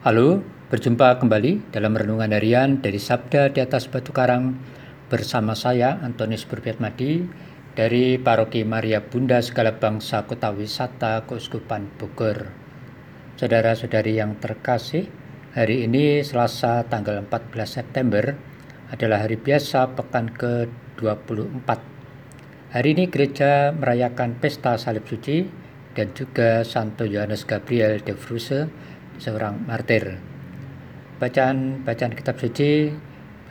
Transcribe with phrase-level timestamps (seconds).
[0.00, 0.40] Halo,
[0.72, 4.56] berjumpa kembali dalam renungan harian dari Sabda di atas Batu Karang
[5.12, 7.28] bersama saya Antonius Berbiatmadi
[7.76, 12.48] dari Paroki Maria Bunda Segala Bangsa Kota Wisata Keuskupan Bogor.
[13.36, 15.04] Saudara-saudari yang terkasih,
[15.52, 18.24] hari ini Selasa tanggal 14 September
[18.88, 21.68] adalah hari biasa pekan ke-24.
[22.72, 25.44] Hari ini gereja merayakan pesta salib suci
[25.92, 28.64] dan juga Santo Yohanes Gabriel de Fruse
[29.20, 30.16] seorang martir.
[31.20, 32.88] Bacaan bacaan kitab suci,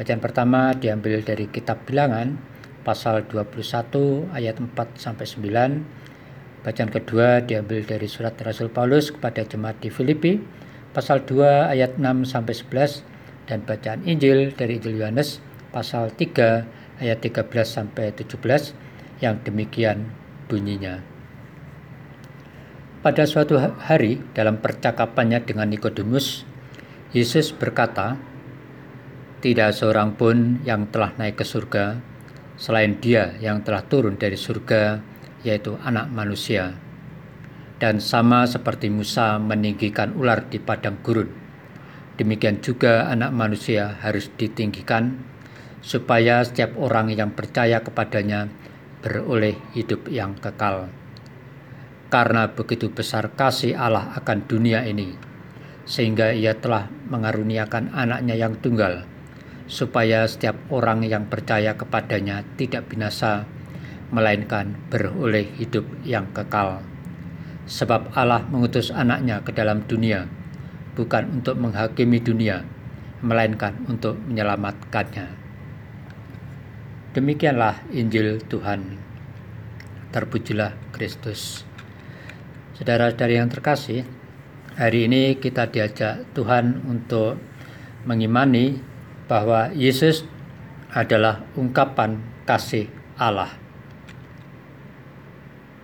[0.02, 2.34] bacaan pertama diambil dari kitab Bilangan
[2.82, 6.66] pasal 21 ayat 4 sampai 9.
[6.66, 10.42] Bacaan kedua diambil dari surat Rasul Paulus kepada jemaat di Filipi
[10.92, 13.06] pasal 2 ayat 6 sampai 11
[13.46, 18.42] dan bacaan Injil dari Injil Yohanes pasal 3 ayat 13 sampai 17
[19.22, 20.10] yang demikian
[20.50, 21.19] bunyinya.
[23.00, 26.44] Pada suatu hari dalam percakapannya dengan Nikodemus,
[27.16, 28.20] Yesus berkata,
[29.40, 31.96] "Tidak seorang pun yang telah naik ke surga
[32.60, 35.00] selain Dia yang telah turun dari surga,
[35.48, 36.76] yaitu Anak Manusia."
[37.80, 41.32] Dan sama seperti Musa meninggikan ular di padang gurun,
[42.20, 45.24] demikian juga Anak Manusia harus ditinggikan,
[45.80, 48.52] supaya setiap orang yang percaya kepadanya
[49.00, 50.92] beroleh hidup yang kekal
[52.10, 55.14] karena begitu besar kasih Allah akan dunia ini,
[55.86, 59.06] sehingga ia telah mengaruniakan anaknya yang tunggal,
[59.70, 63.46] supaya setiap orang yang percaya kepadanya tidak binasa,
[64.10, 66.82] melainkan beroleh hidup yang kekal.
[67.70, 70.26] Sebab Allah mengutus anaknya ke dalam dunia,
[70.98, 72.66] bukan untuk menghakimi dunia,
[73.22, 75.38] melainkan untuk menyelamatkannya.
[77.14, 78.98] Demikianlah Injil Tuhan.
[80.10, 81.69] Terpujilah Kristus.
[82.80, 84.08] Saudara-saudari yang terkasih,
[84.80, 87.36] hari ini kita diajak Tuhan untuk
[88.08, 88.80] mengimani
[89.28, 90.24] bahwa Yesus
[90.96, 92.88] adalah ungkapan kasih
[93.20, 93.52] Allah.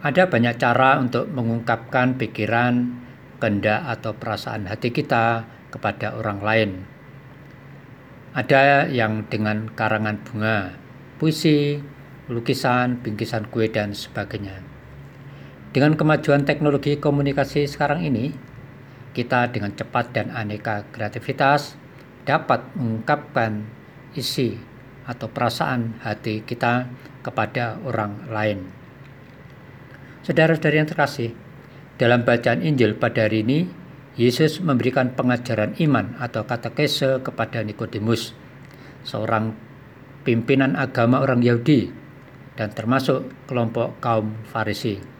[0.08, 2.96] Ada banyak cara untuk mengungkapkan pikiran,
[3.44, 5.44] kehendak atau perasaan hati kita
[5.76, 6.72] kepada orang lain.
[8.40, 10.80] Ada yang dengan karangan bunga,
[11.20, 11.76] puisi,
[12.32, 14.75] lukisan, bingkisan kue dan sebagainya.
[15.76, 18.32] Dengan kemajuan teknologi komunikasi sekarang ini,
[19.12, 21.76] kita dengan cepat dan aneka kreativitas
[22.24, 23.68] dapat mengungkapkan
[24.16, 24.56] isi
[25.04, 26.88] atau perasaan hati kita
[27.20, 28.72] kepada orang lain.
[30.24, 31.36] Saudara-saudari yang terkasih,
[32.00, 33.68] dalam bacaan Injil pada hari ini,
[34.16, 38.32] Yesus memberikan pengajaran iman atau katekese kepada Nikodemus,
[39.04, 39.52] seorang
[40.24, 41.92] pimpinan agama orang Yahudi
[42.56, 45.16] dan termasuk kelompok kaum Farisi.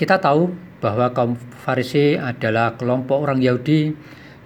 [0.00, 0.48] Kita tahu
[0.80, 3.92] bahwa kaum Farisi adalah kelompok orang Yahudi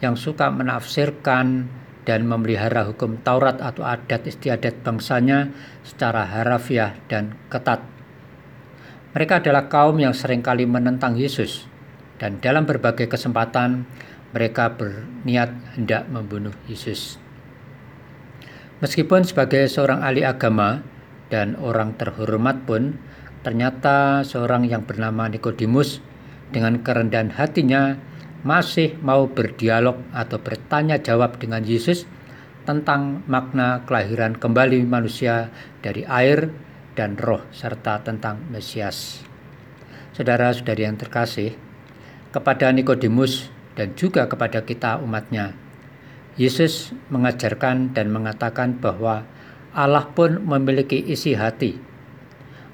[0.03, 1.71] yang suka menafsirkan
[2.03, 5.55] dan memelihara hukum Taurat atau adat istiadat bangsanya
[5.87, 7.87] secara harafiah dan ketat.
[9.15, 11.71] Mereka adalah kaum yang sering kali menentang Yesus
[12.19, 13.87] dan dalam berbagai kesempatan
[14.35, 17.23] mereka berniat hendak membunuh Yesus.
[18.83, 20.83] Meskipun sebagai seorang ahli agama
[21.31, 22.99] dan orang terhormat pun
[23.45, 26.01] Ternyata seorang yang bernama Nikodemus
[26.49, 28.01] dengan kerendahan hatinya
[28.41, 32.09] masih mau berdialog atau bertanya jawab dengan Yesus
[32.65, 35.53] tentang makna kelahiran kembali manusia
[35.85, 36.49] dari air
[36.97, 39.21] dan roh serta tentang Mesias.
[40.17, 41.53] Saudara-saudari yang terkasih,
[42.33, 45.53] kepada Nikodemus dan juga kepada kita umatnya,
[46.41, 49.29] Yesus mengajarkan dan mengatakan bahwa
[49.77, 51.77] Allah pun memiliki isi hati.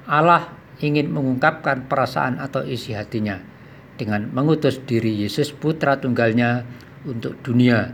[0.05, 3.37] Allah ingin mengungkapkan perasaan atau isi hatinya
[4.01, 6.65] dengan mengutus diri Yesus putra tunggalnya
[7.05, 7.93] untuk dunia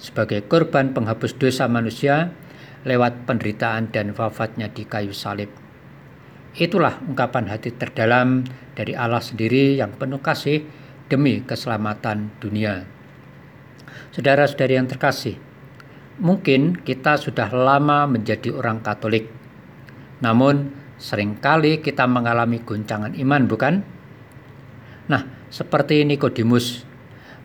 [0.00, 2.34] sebagai korban penghapus dosa manusia
[2.82, 5.52] lewat penderitaan dan wafatnya di kayu salib.
[6.52, 8.44] Itulah ungkapan hati terdalam
[8.74, 10.66] dari Allah sendiri yang penuh kasih
[11.06, 12.84] demi keselamatan dunia.
[14.12, 15.40] Saudara-saudari yang terkasih,
[16.20, 19.32] mungkin kita sudah lama menjadi orang Katolik.
[20.20, 23.82] Namun, Seringkali kita mengalami guncangan iman, bukan?
[25.10, 26.86] Nah, seperti Nikodemus,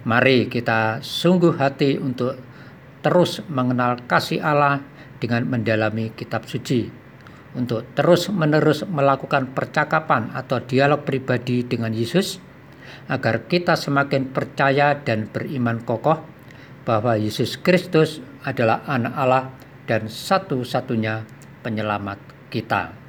[0.06, 2.38] mari kita sungguh hati untuk
[3.01, 4.86] terus mengenal kasih Allah
[5.18, 6.86] dengan mendalami kitab suci,
[7.57, 12.38] untuk terus-menerus melakukan percakapan atau dialog pribadi dengan Yesus,
[13.10, 16.21] agar kita semakin percaya dan beriman kokoh
[16.86, 19.50] bahwa Yesus Kristus adalah Anak Allah
[19.89, 21.25] dan satu-satunya
[21.65, 22.21] penyelamat
[22.53, 23.06] kita.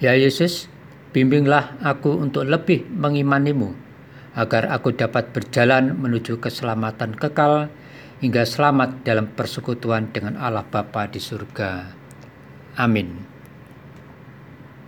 [0.00, 0.64] Ya Yesus,
[1.12, 3.76] bimbinglah aku untuk lebih mengimanimu,
[4.32, 7.68] agar aku dapat berjalan menuju keselamatan kekal
[8.24, 11.92] hingga selamat dalam persekutuan dengan Allah Bapa di surga.
[12.80, 13.29] Amin.